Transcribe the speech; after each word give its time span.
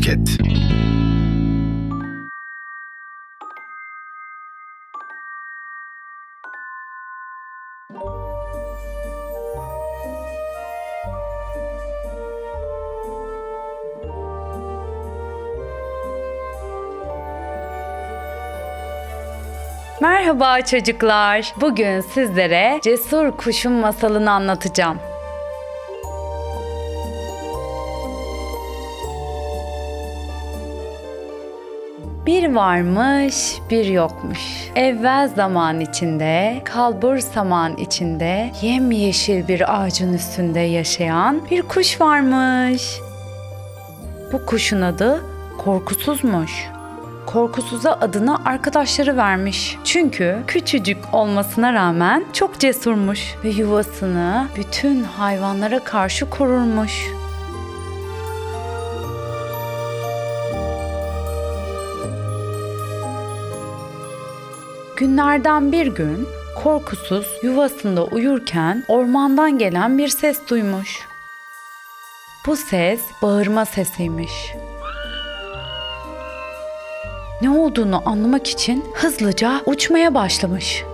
Podcast. 0.00 0.40
Merhaba 20.00 20.60
çocuklar. 20.60 21.54
Bugün 21.60 22.00
sizlere 22.00 22.80
Cesur 22.82 23.30
Kuş'un 23.36 23.72
masalını 23.72 24.30
anlatacağım. 24.30 25.09
Bir 32.30 32.54
varmış, 32.54 33.58
bir 33.70 33.84
yokmuş. 33.84 34.38
Evvel 34.74 35.28
zaman 35.28 35.80
içinde, 35.80 36.62
kalbur 36.64 37.18
saman 37.18 37.76
içinde, 37.76 38.52
yemyeşil 38.62 39.48
bir 39.48 39.80
ağacın 39.80 40.14
üstünde 40.14 40.60
yaşayan 40.60 41.40
bir 41.50 41.62
kuş 41.62 42.00
varmış. 42.00 43.00
Bu 44.32 44.46
kuşun 44.46 44.80
adı 44.82 45.24
Korkusuzmuş. 45.58 46.68
Korkusuza 47.26 47.92
adını 47.92 48.44
arkadaşları 48.44 49.16
vermiş. 49.16 49.78
Çünkü 49.84 50.38
küçücük 50.46 50.98
olmasına 51.12 51.72
rağmen 51.72 52.24
çok 52.32 52.58
cesurmuş 52.58 53.34
ve 53.44 53.48
yuvasını 53.48 54.46
bütün 54.56 55.02
hayvanlara 55.04 55.84
karşı 55.84 56.30
korurmuş. 56.30 57.19
Günlerden 65.00 65.72
bir 65.72 65.86
gün 65.86 66.28
korkusuz 66.62 67.26
yuvasında 67.42 68.04
uyurken 68.04 68.84
ormandan 68.88 69.58
gelen 69.58 69.98
bir 69.98 70.08
ses 70.08 70.48
duymuş. 70.48 71.00
Bu 72.46 72.56
ses 72.56 73.00
bağırma 73.22 73.64
sesiymiş. 73.64 74.54
Ne 77.42 77.50
olduğunu 77.50 78.02
anlamak 78.08 78.46
için 78.46 78.84
hızlıca 78.94 79.60
uçmaya 79.66 80.14
başlamış. 80.14 80.84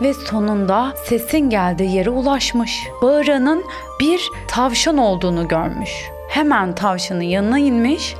Ve 0.00 0.14
sonunda 0.14 0.94
sesin 1.04 1.50
geldiği 1.50 1.94
yere 1.94 2.10
ulaşmış. 2.10 2.86
Bağıranın 3.02 3.64
bir 4.00 4.28
tavşan 4.48 4.98
olduğunu 4.98 5.48
görmüş. 5.48 5.90
Hemen 6.28 6.74
tavşanın 6.74 7.20
yanına 7.20 7.58
inmiş 7.58 8.14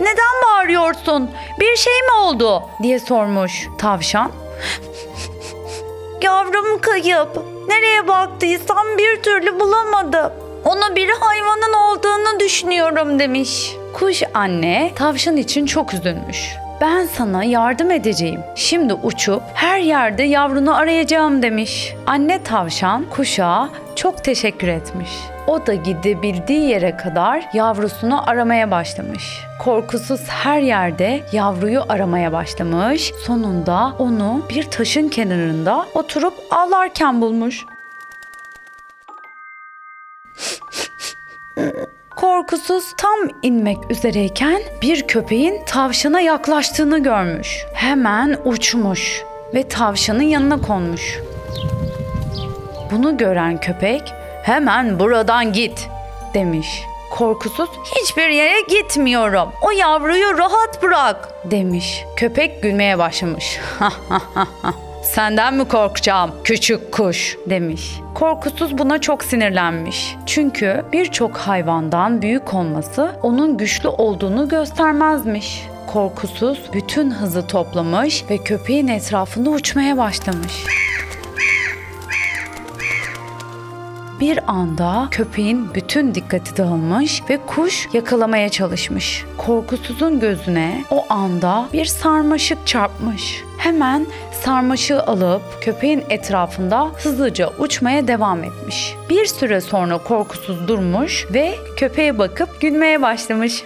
neden 0.00 0.29
bağırıyorsun? 0.60 1.30
Bir 1.60 1.76
şey 1.76 1.92
mi 2.02 2.12
oldu? 2.20 2.62
diye 2.82 2.98
sormuş 2.98 3.68
tavşan. 3.78 4.32
Yavrum 6.22 6.80
kayıp. 6.80 7.28
Nereye 7.68 8.08
baktıysam 8.08 8.86
bir 8.98 9.22
türlü 9.22 9.60
bulamadım. 9.60 10.32
Onu 10.64 10.96
bir 10.96 11.10
hayvanın 11.20 11.72
olduğunu 11.72 12.40
düşünüyorum 12.40 13.18
demiş. 13.18 13.72
Kuş 13.92 14.22
anne 14.34 14.92
tavşan 14.94 15.36
için 15.36 15.66
çok 15.66 15.94
üzülmüş. 15.94 16.50
Ben 16.80 17.06
sana 17.06 17.44
yardım 17.44 17.90
edeceğim. 17.90 18.40
Şimdi 18.54 18.94
uçup 18.94 19.42
her 19.54 19.78
yerde 19.78 20.22
yavrunu 20.22 20.76
arayacağım 20.76 21.42
demiş. 21.42 21.94
Anne 22.06 22.42
tavşan 22.42 23.04
kuşa 23.10 23.68
çok 23.96 24.24
teşekkür 24.24 24.68
etmiş. 24.68 25.10
O 25.46 25.66
da 25.66 25.74
gidebildiği 25.74 26.68
yere 26.68 26.96
kadar 26.96 27.48
yavrusunu 27.52 28.30
aramaya 28.30 28.70
başlamış. 28.70 29.44
Korkusuz 29.58 30.28
her 30.28 30.60
yerde 30.60 31.26
yavruyu 31.32 31.84
aramaya 31.88 32.32
başlamış. 32.32 33.12
Sonunda 33.26 33.92
onu 33.98 34.42
bir 34.50 34.62
taşın 34.62 35.08
kenarında 35.08 35.86
oturup 35.94 36.34
ağlarken 36.50 37.20
bulmuş. 37.20 37.66
Korkusuz 42.40 42.92
tam 42.96 43.18
inmek 43.42 43.90
üzereyken 43.90 44.62
bir 44.82 45.06
köpeğin 45.06 45.64
tavşana 45.66 46.20
yaklaştığını 46.20 47.02
görmüş. 47.02 47.66
Hemen 47.74 48.36
uçmuş 48.44 49.22
ve 49.54 49.68
tavşanın 49.68 50.22
yanına 50.22 50.60
konmuş. 50.60 51.18
Bunu 52.90 53.16
gören 53.16 53.60
köpek 53.60 54.02
hemen 54.42 54.98
buradan 55.00 55.52
git 55.52 55.88
demiş. 56.34 56.82
Korkusuz 57.10 57.70
hiçbir 57.96 58.28
yere 58.28 58.60
gitmiyorum. 58.60 59.48
O 59.62 59.70
yavruyu 59.70 60.38
rahat 60.38 60.82
bırak 60.82 61.28
demiş. 61.50 62.04
Köpek 62.16 62.62
gülmeye 62.62 62.98
başlamış. 62.98 63.60
Senden 65.14 65.54
mi 65.54 65.68
korkacağım 65.68 66.30
küçük 66.44 66.92
kuş 66.92 67.36
demiş. 67.46 68.00
Korkusuz 68.14 68.78
buna 68.78 69.00
çok 69.00 69.24
sinirlenmiş. 69.24 70.16
Çünkü 70.26 70.84
birçok 70.92 71.36
hayvandan 71.36 72.22
büyük 72.22 72.54
olması 72.54 73.12
onun 73.22 73.56
güçlü 73.56 73.88
olduğunu 73.88 74.48
göstermezmiş. 74.48 75.62
Korkusuz 75.86 76.60
bütün 76.72 77.10
hızı 77.10 77.46
toplamış 77.46 78.24
ve 78.30 78.38
köpeğin 78.38 78.88
etrafında 78.88 79.50
uçmaya 79.50 79.96
başlamış. 79.96 80.64
Bir 84.20 84.38
anda 84.46 85.08
köpeğin 85.10 85.74
bütün 85.74 86.14
dikkati 86.14 86.56
dağılmış 86.56 87.22
ve 87.30 87.38
kuş 87.46 87.88
yakalamaya 87.92 88.48
çalışmış. 88.48 89.24
Korkusuzun 89.38 90.20
gözüne 90.20 90.84
o 90.90 91.04
anda 91.08 91.68
bir 91.72 91.84
sarmaşık 91.84 92.66
çarpmış. 92.66 93.44
Hemen 93.58 94.06
sarmaşığı 94.44 95.02
alıp 95.02 95.42
köpeğin 95.60 96.04
etrafında 96.10 96.90
hızlıca 97.02 97.50
uçmaya 97.58 98.08
devam 98.08 98.44
etmiş. 98.44 98.94
Bir 99.10 99.26
süre 99.26 99.60
sonra 99.60 99.98
korkusuz 99.98 100.68
durmuş 100.68 101.26
ve 101.34 101.54
köpeğe 101.76 102.18
bakıp 102.18 102.60
gülmeye 102.60 103.02
başlamış. 103.02 103.64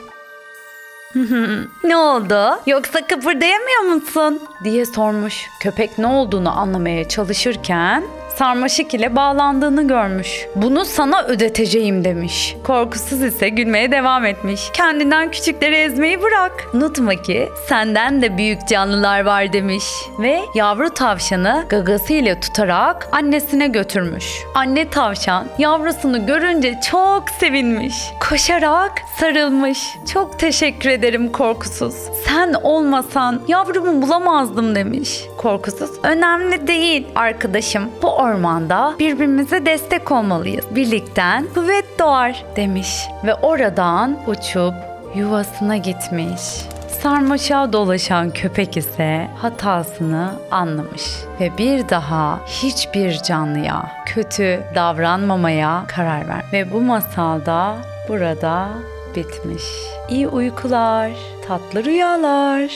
ne 1.84 1.96
oldu? 1.96 2.60
Yoksa 2.66 3.06
kıpırdayamıyor 3.06 3.80
musun? 3.80 4.40
diye 4.64 4.86
sormuş. 4.86 5.46
Köpek 5.60 5.98
ne 5.98 6.06
olduğunu 6.06 6.58
anlamaya 6.58 7.08
çalışırken 7.08 8.04
sarmaşık 8.38 8.94
ile 8.94 9.16
bağlandığını 9.16 9.88
görmüş. 9.88 10.46
Bunu 10.56 10.84
sana 10.84 11.24
ödeteceğim 11.24 12.04
demiş. 12.04 12.56
Korkusuz 12.64 13.22
ise 13.22 13.48
gülmeye 13.48 13.90
devam 13.92 14.24
etmiş. 14.26 14.70
Kendinden 14.72 15.30
küçükleri 15.30 15.74
ezmeyi 15.74 16.22
bırak. 16.22 16.52
Unutma 16.74 17.14
ki 17.14 17.48
senden 17.68 18.22
de 18.22 18.36
büyük 18.36 18.68
canlılar 18.68 19.24
var 19.24 19.52
demiş. 19.52 19.84
Ve 20.18 20.40
yavru 20.54 20.90
tavşanı 20.90 21.64
gagasıyla 21.68 22.40
tutarak 22.40 23.08
annesine 23.12 23.66
götürmüş. 23.66 24.24
Anne 24.54 24.88
tavşan 24.90 25.46
yavrusunu 25.58 26.26
görünce 26.26 26.74
çok 26.90 27.30
sevinmiş. 27.30 27.94
Koşarak 28.30 28.92
sarılmış. 29.18 29.96
Çok 30.12 30.38
teşekkür 30.38 30.90
ederim 30.90 31.32
korkusuz. 31.32 31.94
Sen 32.24 32.54
olmasan 32.62 33.40
yavrumu 33.48 34.02
bulamazdım 34.02 34.74
demiş. 34.74 35.24
Korkusuz 35.36 35.90
önemli 36.02 36.66
değil 36.66 37.06
arkadaşım. 37.14 37.90
Bu 38.02 38.10
ormanda 38.10 38.94
birbirimize 38.98 39.66
destek 39.66 40.12
olmalıyız. 40.12 40.64
Birlikten 40.70 41.46
kuvvet 41.54 41.98
doğar 41.98 42.44
demiş. 42.56 42.88
Ve 43.24 43.34
oradan 43.34 44.18
uçup 44.26 44.74
yuvasına 45.14 45.76
gitmiş. 45.76 46.40
Sarmaşağa 47.02 47.72
dolaşan 47.72 48.30
köpek 48.30 48.76
ise 48.76 49.28
hatasını 49.36 50.30
anlamış 50.50 51.02
ve 51.40 51.58
bir 51.58 51.88
daha 51.88 52.40
hiçbir 52.46 53.22
canlıya 53.22 53.92
kötü 54.06 54.62
davranmamaya 54.74 55.84
karar 55.88 56.28
ver. 56.28 56.42
Ve 56.52 56.72
bu 56.72 56.80
masalda 56.80 57.76
burada 58.08 58.68
bitmiş. 59.16 59.64
İyi 60.08 60.28
uykular, 60.28 61.10
tatlı 61.46 61.84
rüyalar. 61.84 62.70